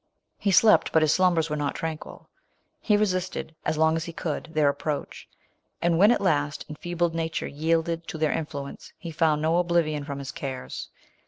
He 0.39 0.49
slept. 0.49 0.91
But 0.91 1.03
his 1.03 1.13
slumbers 1.13 1.47
were 1.51 1.55
not 1.55 1.75
tranquil. 1.75 2.27
He 2.79 2.97
resisted, 2.97 3.53
as 3.65 3.77
long 3.77 3.95
as 3.95 4.05
he 4.05 4.11
could, 4.11 4.49
their 4.53 4.67
approach; 4.67 5.29
and 5.79 5.99
when, 5.99 6.09
.at 6.09 6.19
last, 6.21 6.65
enfeebled 6.67 7.13
nature 7.13 7.45
yielded 7.45 8.07
to 8.07 8.17
their 8.17 8.31
influence, 8.31 8.93
he 8.97 9.11
found 9.11 9.43
no 9.43 9.57
oblivion 9.59 10.03
from 10.03 10.17
his 10.17 10.31
cares. 10.31 10.89